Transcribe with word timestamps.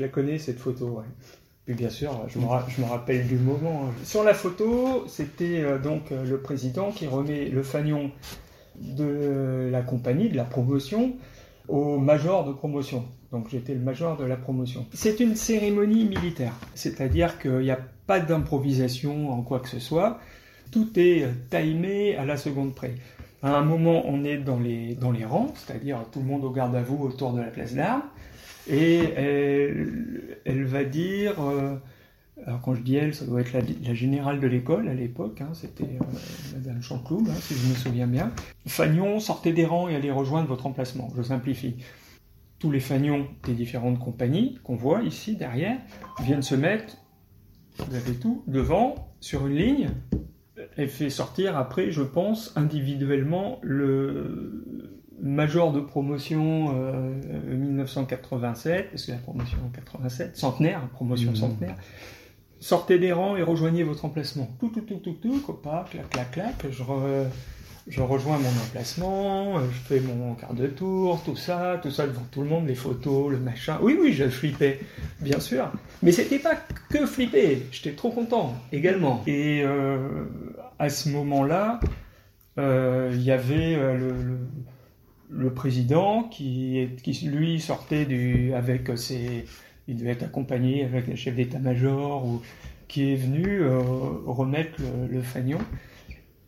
je 0.00 0.06
la 0.06 0.08
connais 0.10 0.38
cette 0.38 0.58
photo. 0.58 0.86
Ouais. 0.86 1.04
Puis 1.66 1.74
bien 1.74 1.90
sûr, 1.90 2.10
je 2.28 2.38
me, 2.38 2.46
ra- 2.46 2.66
rappelle 2.88 3.26
du 3.26 3.36
moment. 3.36 3.82
hein. 3.84 3.92
Sur 4.02 4.24
la 4.24 4.32
photo, 4.32 5.04
c'était 5.06 5.60
euh, 5.60 5.78
donc 5.78 6.10
euh, 6.10 6.24
le 6.24 6.38
président 6.40 6.90
qui 6.90 7.06
remet 7.06 7.50
le 7.50 7.62
fanion 7.62 8.10
de 8.80 9.68
la 9.70 9.82
compagnie, 9.82 10.30
de 10.30 10.36
la 10.36 10.44
promotion, 10.44 11.12
au 11.68 11.98
major 11.98 12.46
de 12.46 12.52
promotion. 12.52 13.04
Donc 13.30 13.48
j'étais 13.50 13.74
le 13.74 13.80
major 13.80 14.16
de 14.16 14.24
la 14.24 14.36
promotion. 14.36 14.86
C'est 14.94 15.20
une 15.20 15.36
cérémonie 15.36 16.04
militaire, 16.06 16.54
c'est-à-dire 16.74 17.38
qu'il 17.38 17.58
n'y 17.58 17.70
a 17.70 17.78
pas 18.06 18.20
d'improvisation 18.20 19.30
en 19.30 19.42
quoi 19.42 19.60
que 19.60 19.68
ce 19.68 19.78
soit. 19.80 20.18
Tout 20.72 20.98
est 20.98 21.24
euh, 21.24 21.28
timé 21.50 22.16
à 22.16 22.24
la 22.24 22.38
seconde 22.38 22.74
près. 22.74 22.94
À 23.42 23.54
un 23.56 23.62
moment, 23.64 24.02
on 24.06 24.24
est 24.24 24.38
dans 24.38 24.58
les, 24.58 24.94
dans 24.94 25.10
les 25.12 25.24
rangs, 25.26 25.52
c'est-à-dire 25.56 25.98
tout 26.10 26.20
le 26.20 26.26
monde 26.26 26.44
au 26.44 26.50
garde 26.50 26.74
à 26.74 26.82
vous 26.82 27.04
autour 27.04 27.32
de 27.34 27.40
la 27.40 27.48
place 27.48 27.74
d'armes, 27.74 28.02
et 28.68 28.98
elle, 30.44 30.64
va 30.64 30.84
dire, 30.84 31.40
euh, 31.40 31.76
alors 32.46 32.60
quand 32.60 32.74
je 32.74 32.82
dis 32.82 32.96
elle, 32.96 33.14
ça 33.14 33.24
doit 33.24 33.40
être 33.40 33.52
la, 33.52 33.94
générale 33.94 34.40
de 34.40 34.46
l'école 34.46 34.88
à 34.88 34.94
l'époque, 34.94 35.40
hein, 35.40 35.50
c'était 35.54 35.84
euh, 35.84 36.04
Madame 36.54 36.82
Chancloud, 36.82 37.28
hein, 37.28 37.34
si 37.40 37.54
je 37.54 37.68
me 37.68 37.74
souviens 37.74 38.06
bien. 38.06 38.32
Fagnon, 38.66 39.20
sortez 39.20 39.52
des 39.52 39.64
rangs 39.64 39.88
et 39.88 39.96
allez 39.96 40.10
rejoindre 40.10 40.48
votre 40.48 40.66
emplacement, 40.66 41.08
je 41.16 41.22
simplifie. 41.22 41.76
Tous 42.58 42.70
les 42.70 42.80
fagnons 42.80 43.26
des 43.44 43.54
différentes 43.54 43.98
compagnies 43.98 44.58
qu'on 44.62 44.76
voit 44.76 45.02
ici 45.02 45.36
derrière 45.36 45.78
viennent 46.22 46.42
se 46.42 46.54
mettre, 46.54 46.98
vous 47.78 47.94
avez 47.94 48.14
tout, 48.14 48.44
devant, 48.46 49.14
sur 49.20 49.46
une 49.46 49.56
ligne, 49.56 49.90
elle 50.76 50.88
fait 50.88 51.10
sortir 51.10 51.56
après, 51.56 51.90
je 51.90 52.02
pense, 52.02 52.52
individuellement 52.56 53.58
le 53.62 54.89
major 55.22 55.72
de 55.72 55.80
promotion 55.80 56.74
euh, 56.76 57.12
1987, 57.56 58.90
parce 58.90 59.06
que 59.06 59.12
la 59.12 59.18
promotion 59.18 59.58
en 59.66 59.68
87, 59.70 60.36
centenaire, 60.36 60.80
promotion 60.92 61.30
Mhm. 61.30 61.36
centenaire. 61.36 61.74
Sortez 62.60 62.98
des 62.98 63.12
rangs 63.12 63.36
et 63.36 63.42
rejoignez 63.42 63.82
votre 63.84 64.04
emplacement. 64.04 64.48
Tout, 64.60 64.68
tout, 64.68 64.82
tout, 64.82 64.96
tout, 64.96 65.16
tout, 65.20 65.40
copain, 65.40 65.84
clac, 65.90 66.08
clac, 66.10 66.30
clac. 66.32 66.54
Je, 66.70 66.82
re- 66.82 67.24
je 67.88 68.00
rejoins 68.02 68.36
mon 68.38 68.48
emplacement, 68.48 69.58
euh, 69.58 69.62
je 69.72 69.78
fais 69.94 70.00
mon 70.00 70.34
quart 70.34 70.52
de 70.52 70.66
tour, 70.66 71.22
tout 71.24 71.36
ça, 71.36 71.80
tout 71.82 71.90
ça 71.90 72.06
devant 72.06 72.26
tout 72.30 72.42
le 72.42 72.48
monde, 72.48 72.66
les 72.68 72.74
photos, 72.74 73.30
le 73.30 73.38
machin. 73.38 73.78
Oui, 73.82 73.96
oui, 74.00 74.12
je 74.12 74.28
flippais, 74.28 74.80
bien 75.20 75.40
sûr. 75.40 75.72
Mais 76.02 76.12
c'était 76.12 76.38
pas 76.38 76.54
que 76.90 77.06
flipper, 77.06 77.66
j'étais 77.72 77.96
trop 77.96 78.10
content 78.10 78.54
également. 78.72 79.22
Et 79.26 79.62
euh, 79.64 80.26
à 80.78 80.90
ce 80.90 81.08
moment-là, 81.08 81.80
euh, 82.58 83.10
il 83.14 83.22
y 83.22 83.30
avait 83.30 83.74
euh, 83.76 83.96
le, 83.96 84.08
le, 84.10 84.38
le 85.30 85.52
président 85.52 86.24
qui, 86.24 86.88
lui, 87.24 87.60
sortait 87.60 88.04
du, 88.04 88.52
avec 88.54 88.96
ses. 88.98 89.44
Il 89.88 89.96
devait 89.96 90.10
être 90.10 90.24
accompagné 90.24 90.84
avec 90.84 91.08
le 91.08 91.16
chef 91.16 91.34
d'état-major 91.34 92.24
ou 92.24 92.42
qui 92.86 93.12
est 93.12 93.16
venu 93.16 93.62
euh, 93.62 93.78
remettre 94.26 94.80
le, 94.80 95.08
le 95.08 95.22
fanion. 95.22 95.58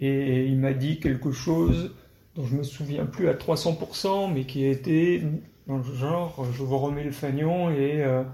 Et 0.01 0.47
il 0.47 0.59
m'a 0.59 0.73
dit 0.73 0.99
quelque 1.01 1.33
chose 1.33 1.95
dont 2.35 2.47
je 2.47 2.57
me 2.57 2.63
souviens 2.63 3.07
plus 3.07 3.29
à 3.29 3.35
300%, 3.35 4.33
mais 4.33 4.45
qui 4.45 4.65
était 4.65 5.23
dans 5.67 5.79
le 5.79 5.95
genre 5.95 6.45
je 6.53 6.63
vous 6.63 6.79
remets 6.79 7.05
le 7.05 7.13
fanion 7.13 7.71
et 7.71 8.03
euh, 8.03 8.25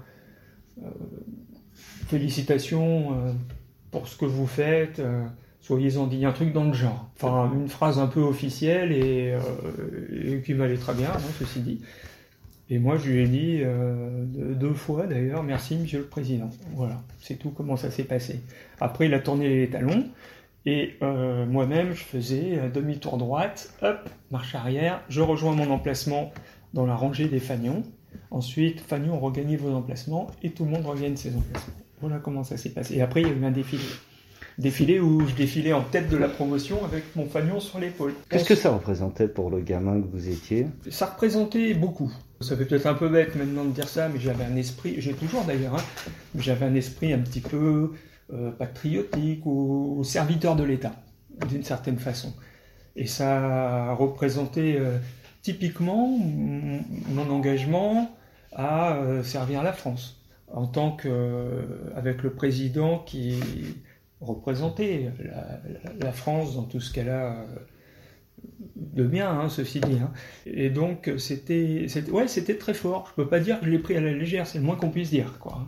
euh, 0.83 0.89
félicitations 2.07 3.13
euh, 3.13 3.33
pour 3.91 4.07
ce 4.07 4.17
que 4.17 4.25
vous 4.25 4.47
faites, 4.47 4.99
euh, 4.99 5.25
soyez-en 5.61 6.07
dignes, 6.07 6.25
un 6.25 6.31
truc 6.31 6.53
dans 6.53 6.65
le 6.65 6.73
genre. 6.73 7.09
Enfin, 7.15 7.51
une 7.53 7.67
phrase 7.69 7.99
un 7.99 8.07
peu 8.07 8.21
officielle 8.21 8.91
et, 8.91 9.33
euh, 9.33 10.41
qui 10.41 10.53
m'allait 10.53 10.77
très 10.77 10.93
bien, 10.93 11.09
hein, 11.09 11.19
ceci 11.37 11.59
dit. 11.61 11.81
Et 12.71 12.77
moi, 12.77 12.97
je 12.97 13.09
lui 13.09 13.23
ai 13.23 13.27
dit 13.27 13.59
euh, 13.63 14.25
deux- 14.25 14.73
fois 14.75 15.07
d'ailleurs, 15.07 15.41
merci 15.43 15.75
Monsieur 15.75 15.99
le 15.99 16.05
Président. 16.05 16.49
Voilà, 16.75 17.01
c'est 17.19 17.35
tout 17.35 17.49
comment 17.49 17.75
ça 17.77 17.89
s'est 17.89 18.03
passé. 18.03 18.41
Après, 18.79 19.07
il 19.07 19.13
a 19.13 19.19
tourné 19.19 19.49
les 19.49 19.69
talons. 19.69 20.05
Et 20.65 20.95
euh, 21.01 21.45
moi-même, 21.47 21.93
je 21.93 22.03
faisais 22.03 22.69
demi-tour 22.73 23.17
droite, 23.17 23.73
hop, 23.81 24.07
marche 24.29 24.53
arrière, 24.55 25.01
je 25.09 25.21
rejoins 25.21 25.55
mon 25.55 25.71
emplacement 25.71 26.31
dans 26.73 26.85
la 26.85 26.95
rangée 26.95 27.27
des 27.27 27.39
fagnons. 27.39 27.81
Ensuite, 28.29 28.79
fagnons 28.81 29.17
regagnez 29.19 29.55
vos 29.57 29.71
emplacements 29.73 30.27
et 30.43 30.51
tout 30.51 30.65
le 30.65 30.71
monde 30.71 30.85
regagne 30.85 31.15
ses 31.15 31.35
emplacements. 31.35 31.73
Voilà 32.01 32.17
comment 32.19 32.43
ça 32.43 32.57
s'est 32.57 32.69
passé. 32.69 32.95
Et 32.97 33.01
après, 33.01 33.21
il 33.21 33.27
y 33.27 33.31
a 33.31 33.33
eu 33.33 33.45
un 33.45 33.51
défilé. 33.51 33.83
Défilé 34.59 34.99
où 34.99 35.25
je 35.25 35.33
défilais 35.35 35.71
en 35.71 35.83
tête 35.83 36.09
de 36.09 36.17
la 36.17 36.27
promotion 36.27 36.83
avec 36.83 37.15
mon 37.15 37.25
fagnon 37.25 37.61
sur 37.61 37.79
l'épaule. 37.79 38.13
Qu'est-ce 38.29 38.43
que 38.43 38.55
ça 38.55 38.71
représentait 38.71 39.29
pour 39.29 39.49
le 39.49 39.61
gamin 39.61 40.01
que 40.01 40.07
vous 40.07 40.27
étiez? 40.27 40.67
Ça 40.89 41.05
représentait 41.05 41.73
beaucoup. 41.73 42.11
Ça 42.41 42.57
fait 42.57 42.65
peut-être 42.65 42.85
un 42.85 42.93
peu 42.93 43.07
bête 43.07 43.35
maintenant 43.35 43.63
de 43.63 43.71
dire 43.71 43.87
ça, 43.87 44.09
mais 44.09 44.19
j'avais 44.19 44.43
un 44.43 44.57
esprit, 44.57 44.95
j'ai 44.97 45.13
toujours 45.13 45.45
d'ailleurs, 45.45 45.75
hein, 45.75 46.11
j'avais 46.37 46.65
un 46.65 46.75
esprit 46.75 47.13
un 47.13 47.19
petit 47.19 47.39
peu 47.39 47.93
euh, 48.33 48.51
patriotique 48.51 49.45
ou, 49.45 49.95
ou 49.97 50.03
serviteur 50.03 50.57
de 50.57 50.63
l'État, 50.63 50.91
d'une 51.47 51.63
certaine 51.63 51.97
façon. 51.97 52.33
Et 52.97 53.07
ça 53.07 53.93
représentait 53.93 54.75
euh, 54.77 54.97
typiquement 55.41 56.17
mon 56.17 57.29
engagement 57.29 58.13
à 58.51 58.95
euh, 58.95 59.23
servir 59.23 59.63
la 59.63 59.71
France, 59.71 60.21
en 60.51 60.67
tant 60.67 60.91
que, 60.91 61.07
euh, 61.07 61.61
avec 61.95 62.23
le 62.23 62.31
président 62.31 62.99
qui 62.99 63.35
représentait 64.21 65.11
la, 65.99 66.11
France 66.11 66.55
dans 66.55 66.63
tout 66.63 66.79
ce 66.79 66.91
qu'elle 66.91 67.09
a 67.09 67.41
euh, 67.41 67.45
de 68.75 69.03
bien, 69.03 69.29
hein, 69.29 69.49
ceci 69.49 69.79
dit. 69.79 69.97
hein. 70.01 70.11
Et 70.45 70.69
donc, 70.69 71.11
c'était, 71.17 71.85
c'était- 71.87 72.11
ouais, 72.11 72.27
c'était 72.27 72.55
très 72.55 72.73
fort. 72.73 73.07
Je 73.09 73.21
peux 73.23 73.29
pas 73.29 73.39
dire 73.39 73.59
que 73.59 73.65
je 73.65 73.71
l'ai 73.71 73.79
pris 73.79 73.95
à 73.95 74.01
la 74.01 74.11
légère, 74.13 74.47
c'est 74.47 74.57
le 74.57 74.63
moins 74.63 74.75
qu'on 74.75 74.89
puisse 74.89 75.09
dire, 75.09 75.37
quoi. 75.39 75.67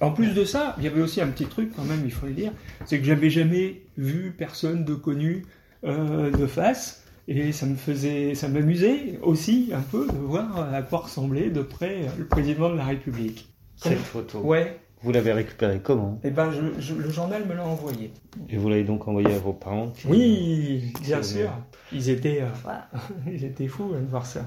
En 0.00 0.12
plus 0.12 0.32
de 0.32 0.44
ça, 0.44 0.76
il 0.78 0.84
y 0.84 0.86
avait 0.86 1.00
aussi 1.00 1.20
un 1.20 1.26
petit 1.28 1.46
truc 1.46 1.72
quand 1.74 1.82
même, 1.82 2.02
il 2.04 2.12
faut 2.12 2.26
le 2.26 2.32
dire, 2.32 2.52
c'est 2.84 2.98
que 2.98 3.04
j'avais 3.04 3.30
jamais 3.30 3.82
vu 3.96 4.32
personne 4.36 4.84
de 4.84 4.94
connu 4.94 5.44
euh, 5.84 6.30
de 6.30 6.46
face, 6.46 7.04
et 7.26 7.50
ça 7.52 7.66
me 7.66 7.74
faisait, 7.74 8.34
ça 8.34 8.48
m'amusait 8.48 9.18
aussi 9.22 9.70
un 9.74 9.80
peu 9.80 10.06
de 10.06 10.16
voir 10.16 10.72
à 10.72 10.82
quoi 10.82 11.00
ressemblait 11.00 11.50
de 11.50 11.62
près 11.62 12.06
le 12.16 12.26
président 12.26 12.70
de 12.70 12.76
la 12.76 12.84
République. 12.84 13.52
Cette 13.76 13.98
photo? 13.98 14.40
Ouais, 14.40 14.78
Vous 15.02 15.12
l'avez 15.12 15.32
récupérée 15.32 15.80
comment? 15.82 16.18
Et 16.24 16.30
ben 16.30 16.50
je- 16.50 16.80
je- 16.80 16.94
le 16.94 17.08
journal 17.10 17.46
me 17.46 17.54
l'a 17.54 17.64
envoyé. 17.64 18.10
Et 18.48 18.56
vous 18.56 18.68
l'avez 18.68 18.82
donc 18.84 19.06
envoyé 19.06 19.32
à 19.32 19.38
vos 19.38 19.52
parents 19.52 19.90
qui- 19.90 20.06
Oui, 20.08 20.92
bien 21.02 21.22
sûr. 21.22 21.50
Ils 21.92 22.08
étaient, 22.10 22.42
euh, 22.42 22.46
ils 23.32 23.44
étaient 23.44 23.68
fous 23.68 23.92
hein, 23.96 24.00
de 24.00 24.06
voir 24.10 24.26
ça. 24.26 24.40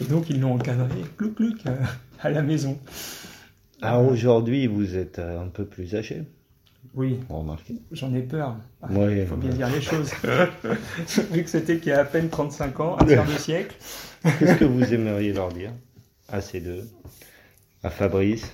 Et 0.00 0.04
donc 0.04 0.30
ils 0.30 0.40
l'ont 0.40 0.54
encadré, 0.54 1.00
clouc 1.16 1.34
clouc, 1.34 1.56
euh, 1.66 1.76
à 2.20 2.30
la 2.30 2.42
maison. 2.42 2.78
Ah, 3.82 4.00
aujourd'hui, 4.00 4.66
vous 4.66 4.96
êtes 4.96 5.18
euh, 5.18 5.40
un 5.42 5.48
peu 5.48 5.64
plus 5.64 5.94
âgé. 5.94 6.22
Oui, 6.94 7.18
Remarquez. 7.28 7.76
j'en 7.92 8.12
ai 8.14 8.22
peur. 8.22 8.56
Il 8.90 8.96
Ouais, 8.96 9.26
faut 9.26 9.36
bien 9.36 9.50
ouais. 9.50 9.56
dire 9.56 9.68
les 9.68 9.80
choses. 9.80 10.10
Vu 11.32 11.42
que 11.44 11.50
c'était 11.50 11.78
qu'il 11.78 11.88
y 11.88 11.92
a 11.92 12.00
à 12.00 12.04
peine 12.04 12.28
35 12.28 12.80
ans, 12.80 12.96
un 12.98 13.04
tiers 13.04 13.26
de 13.26 13.32
siècle. 13.32 13.76
Qu'est-ce 14.38 14.54
que 14.58 14.64
vous 14.64 14.94
aimeriez 14.94 15.32
leur 15.32 15.52
dire 15.52 15.70
à 16.28 16.40
ces 16.40 16.60
deux? 16.60 16.88
À 17.84 17.90
Fabrice 17.90 18.52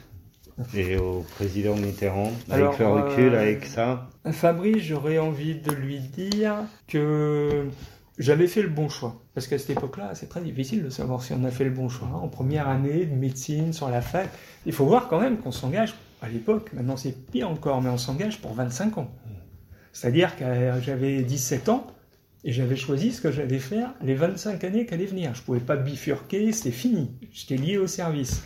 et 0.75 0.97
au 0.97 1.25
président 1.37 1.75
Mitterrand 1.75 2.31
Avec 2.51 2.79
le 2.79 2.87
recul, 2.87 3.35
euh, 3.35 3.41
avec 3.41 3.65
ça 3.65 4.09
Fabrice, 4.31 4.83
j'aurais 4.83 5.19
envie 5.19 5.57
de 5.57 5.73
lui 5.73 5.99
dire 5.99 6.55
que 6.87 7.67
j'avais 8.19 8.47
fait 8.47 8.63
le 8.63 8.69
bon 8.69 8.89
choix. 8.89 9.21
Parce 9.35 9.47
qu'à 9.47 9.59
cette 9.59 9.71
époque-là, 9.71 10.13
c'est 10.15 10.29
très 10.29 10.41
difficile 10.41 10.85
de 10.85 10.91
savoir 10.91 11.23
si 11.23 11.33
on 11.33 11.45
a 11.45 11.51
fait 11.51 11.65
le 11.65 11.71
bon 11.71 11.89
choix. 11.89 12.09
En 12.09 12.29
première 12.29 12.69
année 12.69 13.05
de 13.07 13.15
médecine, 13.15 13.73
sur 13.73 13.89
la 13.89 14.01
fac, 14.01 14.29
il 14.67 14.73
faut 14.73 14.87
voir 14.87 15.09
quand 15.09 15.21
même 15.21 15.39
qu'on 15.39 15.53
s'engage, 15.53 15.95
à 16.23 16.29
l'époque, 16.29 16.73
maintenant 16.73 16.97
c'est 16.97 17.13
pire 17.13 17.51
encore, 17.51 17.83
mais 17.83 17.91
on 17.91 17.99
s'engage 17.99 18.41
pour 18.41 18.55
25 18.55 18.99
ans. 18.99 19.11
C'est-à-dire 19.93 20.37
que 20.37 20.45
j'avais 20.81 21.23
17 21.23 21.69
ans 21.69 21.87
et 22.45 22.53
j'avais 22.53 22.77
choisi 22.77 23.13
ce 23.13 23.21
que 23.21 23.31
j'allais 23.31 23.59
faire 23.59 23.95
les 24.03 24.15
25 24.15 24.63
années 24.65 24.87
qui 24.87 24.95
allaient 24.95 25.07
venir. 25.07 25.35
Je 25.35 25.43
pouvais 25.43 25.61
pas 25.61 25.77
bifurquer, 25.77 26.53
c'était 26.53 26.71
fini. 26.71 27.11
J'étais 27.33 27.57
lié 27.57 27.79
au 27.79 27.87
service. 27.87 28.43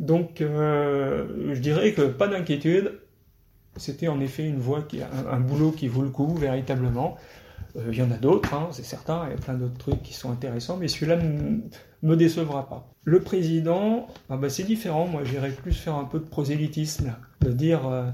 Donc, 0.00 0.40
euh, 0.40 1.54
je 1.54 1.60
dirais 1.60 1.92
que 1.92 2.02
pas 2.02 2.28
d'inquiétude. 2.28 3.00
C'était 3.76 4.08
en 4.08 4.20
effet 4.20 4.44
une 4.44 4.58
voie 4.58 4.82
qui, 4.82 5.02
un, 5.02 5.26
un 5.30 5.40
boulot 5.40 5.70
qui 5.70 5.88
vaut 5.88 6.02
le 6.02 6.08
coup 6.08 6.34
véritablement. 6.34 7.16
Euh, 7.76 7.88
Il 7.92 7.98
y 7.98 8.02
en 8.02 8.10
a 8.10 8.16
d'autres, 8.16 8.54
hein, 8.54 8.68
c'est 8.72 8.84
certain. 8.84 9.26
Il 9.26 9.32
y 9.32 9.34
a 9.34 9.40
plein 9.40 9.54
d'autres 9.54 9.78
trucs 9.78 10.02
qui 10.02 10.14
sont 10.14 10.30
intéressants, 10.30 10.76
mais 10.76 10.88
celui-là 10.88 11.16
ne 11.16 11.60
me 12.02 12.16
décevra 12.16 12.68
pas. 12.68 12.88
Le 13.04 13.20
président, 13.20 14.08
ah 14.30 14.36
bah, 14.36 14.48
c'est 14.48 14.64
différent. 14.64 15.06
Moi, 15.06 15.24
j'irais 15.24 15.50
plus 15.50 15.72
faire 15.72 15.94
un 15.96 16.04
peu 16.04 16.18
de 16.18 16.24
prosélytisme, 16.24 17.14
de 17.40 17.50
dire, 17.50 17.86
euh, 17.86 18.04
vous 18.04 18.10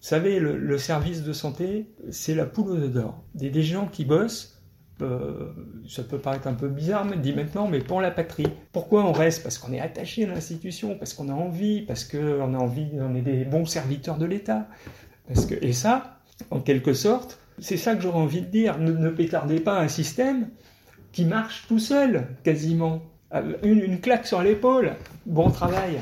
savez, 0.00 0.38
le, 0.38 0.78
service 0.78 1.22
de 1.22 1.32
santé, 1.32 1.86
c'est 2.10 2.34
la 2.34 2.46
poule 2.46 2.90
d'or. 2.90 3.22
Des 3.34 3.62
gens 3.62 3.86
qui 3.86 4.04
bossent. 4.04 4.57
Euh, 5.02 5.52
ça 5.88 6.02
peut 6.02 6.18
paraître 6.18 6.46
un 6.46 6.54
peu 6.54 6.68
bizarre, 6.68 7.04
mais 7.04 7.16
dit 7.16 7.32
maintenant, 7.32 7.68
mais 7.68 7.80
pour 7.80 8.00
la 8.00 8.10
patrie. 8.10 8.46
Pourquoi 8.72 9.04
on 9.04 9.12
reste? 9.12 9.42
Parce 9.42 9.58
qu'on 9.58 9.72
est 9.72 9.80
attaché 9.80 10.24
à 10.24 10.28
l'institution, 10.28 10.96
parce 10.96 11.14
qu'on 11.14 11.28
a 11.28 11.32
envie, 11.32 11.82
parce 11.82 12.04
qu'on 12.04 12.54
a 12.54 12.58
envie, 12.58 12.88
on 13.00 13.14
est 13.14 13.22
des 13.22 13.44
bons 13.44 13.66
serviteurs 13.66 14.18
de 14.18 14.26
l'État. 14.26 14.68
Que, 15.48 15.54
et 15.62 15.72
ça, 15.72 16.18
en 16.50 16.60
quelque 16.60 16.92
sorte, 16.94 17.38
c'est 17.58 17.76
ça 17.76 17.94
que 17.94 18.02
j'aurais 18.02 18.20
envie 18.20 18.42
de 18.42 18.46
dire. 18.46 18.78
Ne, 18.78 18.92
ne 18.92 19.10
pétardez 19.10 19.60
pas 19.60 19.78
un 19.78 19.88
système 19.88 20.48
qui 21.12 21.24
marche 21.24 21.66
tout 21.68 21.78
seul, 21.78 22.28
quasiment. 22.44 23.02
Une, 23.62 23.80
une 23.80 24.00
claque 24.00 24.26
sur 24.26 24.42
l'épaule, 24.42 24.96
bon 25.26 25.50
travail. 25.50 26.00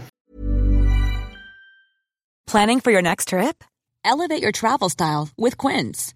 Planning 2.47 2.81
for 2.81 2.93
your 2.93 3.03
next 3.03 3.29
trip? 3.29 3.65
Elevate 4.05 4.41
your 4.41 4.53
travel 4.53 4.89
style 4.89 5.29
with 5.37 5.57
Quince. 5.57 6.16